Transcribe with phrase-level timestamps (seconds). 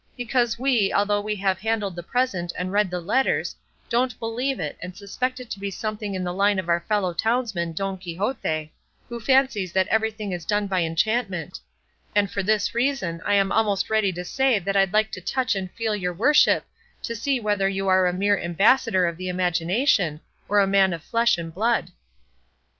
[0.17, 3.55] Because we, although we have handled the present and read the letters,
[3.87, 7.13] don't believe it and suspect it to be something in the line of our fellow
[7.13, 8.73] townsman Don Quixote,
[9.07, 11.59] who fancies that everything is done by enchantment;
[12.15, 15.53] and for this reason I am almost ready to say that I'd like to touch
[15.53, 16.65] and feel your worship
[17.03, 21.03] to see whether you are a mere ambassador of the imagination or a man of
[21.03, 21.91] flesh and blood."